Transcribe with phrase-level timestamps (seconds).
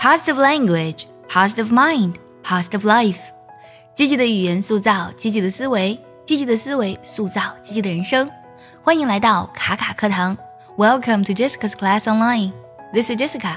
[0.00, 3.20] positive language, positive mind, positive life。
[3.94, 8.30] 积极的语言塑造积极的思维，积极的思维塑造积极的人生。
[8.82, 10.36] 欢迎来到卡卡课堂，
[10.76, 13.56] Welcome to Jessica's Class Online。This is Jessica。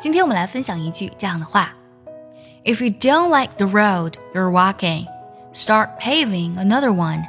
[0.00, 1.74] 今天我们来分享一句这样的话：
[2.64, 5.06] If you don't like the road you're walking,
[5.52, 7.24] start paving another one。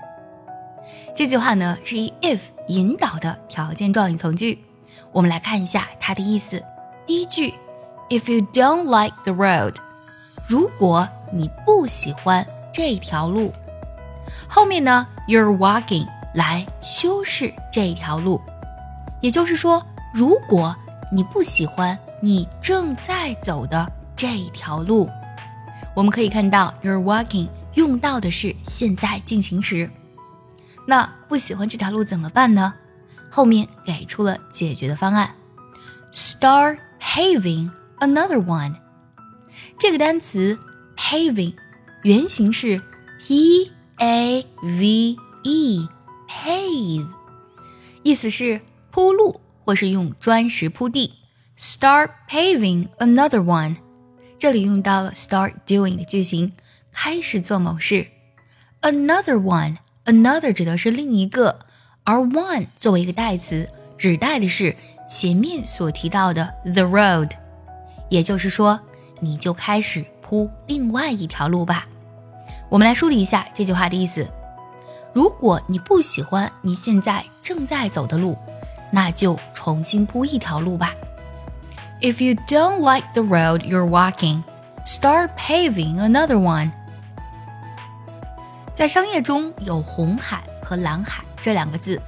[1.16, 4.64] 这句话呢是以 if 引导的条件状语从句。
[5.12, 6.64] 我们来看一下它的意思。
[7.06, 7.54] 第一句
[8.09, 9.75] ，If you don't like the road，
[10.49, 13.53] 如果你不喜欢这条路，
[14.49, 18.41] 后面呢，you're walking 来修饰这条路，
[19.21, 20.75] 也就是说，如果
[21.11, 25.09] 你不喜欢你正在走的这条路，
[25.95, 29.91] 我们可以看到 you're walking 用到的是现在进行时。
[30.87, 32.75] 那不喜欢这条路怎么办呢？
[33.31, 35.35] 后面给出了解决的方案
[36.13, 37.71] ，start paving
[38.04, 38.76] another one。
[39.78, 40.58] 这个单词
[40.98, 41.54] paving
[42.04, 42.82] 原型是
[43.20, 47.08] p a v e，pave，
[48.04, 51.14] 意思是铺路或是用砖石铺地。
[51.58, 53.76] Start paving another one，
[54.38, 56.54] 这里用到了 start doing 的句型，
[56.94, 58.08] 开始做某事。
[58.82, 61.60] Another one，another 指的是另一个。
[62.06, 63.68] 而 one 作为一个代词，
[63.98, 64.76] 指代的是
[65.10, 67.30] 前面所提到的 the road，
[68.09, 68.81] 也就是说，
[69.21, 71.87] 你就开始铺另外一条路吧。
[72.69, 74.27] 我们来梳理一下这句话的意思：
[75.13, 78.37] 如果你不喜欢你现在正在走的路，
[78.91, 80.93] 那就重新铺一条路吧。
[82.01, 84.43] If you don't like the road you're walking,
[84.87, 86.71] start paving another one.
[88.75, 91.23] 在商业中有红海和蓝海。
[91.41, 92.01] 这两个字，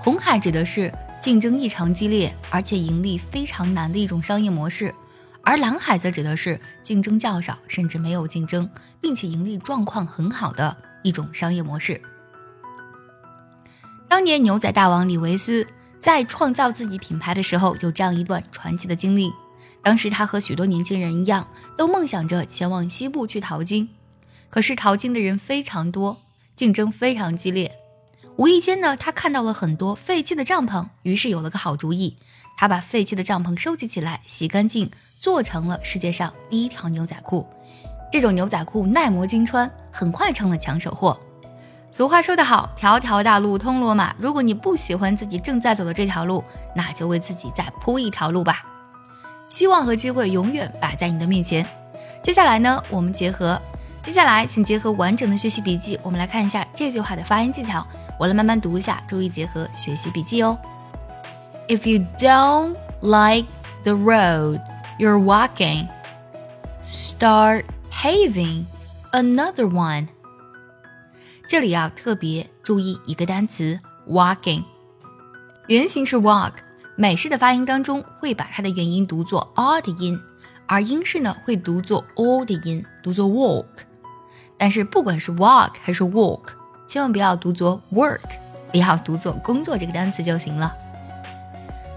[0.00, 4.92] 红海指的是竞争异常激烈，而且盈利非常难的一种商业模式，
[5.50, 8.70] 而蓝海则指的是竞争较少，甚至没有竞争，
[9.00, 12.00] 并且盈利状况很好的一种商业模式。
[14.08, 15.66] 当年牛仔大王李维斯
[15.98, 19.32] 在创造自己品牌的时候，有这样一段传奇的经历。
[19.82, 23.88] 当时他和许多年轻人一样，都梦想着前往西部去淘金，
[24.50, 26.22] 可是淘金的人非常多，
[26.54, 27.76] 竞争非常激烈。
[28.36, 32.18] 无意间呢，他看到了很多废弃的帐篷，于是有了个好主意。
[32.60, 37.48] 他把废弃的帐篷收集起来，洗干净，做成了世界上第一条牛仔裤。
[38.12, 41.18] 这种牛仔裤耐磨经穿，很快成了抢手货。
[41.90, 44.14] 俗话说得好，条条大路通罗马。
[44.18, 46.44] 如果你不喜欢自己正在走的这条路，
[46.76, 48.62] 那就为自己再铺一条路吧。
[49.48, 51.66] 希望和机会永远摆在你的面前。
[52.22, 53.58] 接下来呢，我们结合，
[54.02, 57.82] 接下来请结合完整的学习笔记，我们来看一下这句话的发音技巧。
[58.18, 60.58] 我来慢慢读一下，注意结合学习笔记哦。
[61.69, 63.47] If you don't like
[63.83, 64.61] the road
[64.99, 65.87] you're walking,
[66.83, 68.65] start paving
[69.11, 70.07] another one。
[71.47, 74.63] 这里要特别注意一个单词 walking，
[75.67, 76.53] 原型是 walk，
[76.95, 80.19] 美式的发音当中会把它的元音读作 r 的音，
[80.67, 83.65] 而英式呢会读作 o 的音，读作 walk。
[84.57, 86.41] 但是不管是 walk 还是 walk。
[86.87, 88.21] 千万不要读作 work，
[88.71, 90.71] 不要读作工作这个单词就行了。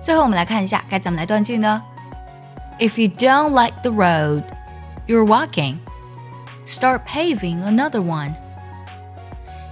[0.03, 1.83] 最后我们来看一下该怎么来断句呢？
[2.79, 4.45] If you don't like the road
[5.07, 5.79] you're walking,
[6.67, 8.35] start paving another one。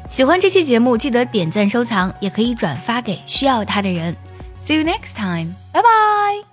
[0.08, 4.16] 喜欢这期节目，记得点赞收藏，也可以转发给需要它的人。
[4.64, 6.49] See you next time，拜拜。